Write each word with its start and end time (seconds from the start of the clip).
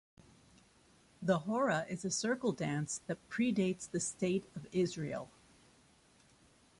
The 1.21 1.41
Horah 1.41 1.87
is 1.87 2.03
a 2.03 2.09
circle 2.09 2.53
dance 2.53 3.01
that 3.05 3.19
predates 3.29 3.87
the 3.87 3.99
State 3.99 4.45
of 4.55 4.65
Israel. 4.71 5.29